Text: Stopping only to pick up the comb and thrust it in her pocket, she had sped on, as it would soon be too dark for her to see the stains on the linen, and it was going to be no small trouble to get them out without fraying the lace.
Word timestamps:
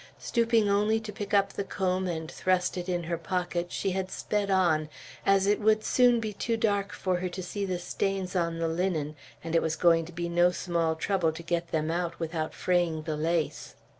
Stopping 0.17 0.67
only 0.67 0.99
to 0.99 1.11
pick 1.13 1.31
up 1.31 1.53
the 1.53 1.63
comb 1.63 2.07
and 2.07 2.31
thrust 2.31 2.75
it 2.75 2.89
in 2.89 3.03
her 3.03 3.19
pocket, 3.19 3.71
she 3.71 3.91
had 3.91 4.09
sped 4.09 4.49
on, 4.49 4.89
as 5.27 5.45
it 5.45 5.59
would 5.59 5.83
soon 5.83 6.19
be 6.19 6.33
too 6.33 6.57
dark 6.57 6.91
for 6.91 7.17
her 7.17 7.29
to 7.29 7.43
see 7.43 7.65
the 7.65 7.77
stains 7.77 8.35
on 8.35 8.57
the 8.57 8.67
linen, 8.67 9.15
and 9.43 9.53
it 9.53 9.61
was 9.61 9.75
going 9.75 10.03
to 10.05 10.11
be 10.11 10.27
no 10.27 10.49
small 10.49 10.95
trouble 10.95 11.31
to 11.31 11.43
get 11.43 11.69
them 11.69 11.91
out 11.91 12.19
without 12.19 12.51
fraying 12.55 13.03
the 13.03 13.15
lace. 13.15 13.75